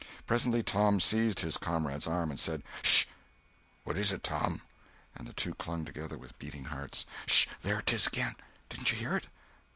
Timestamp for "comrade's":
1.59-2.07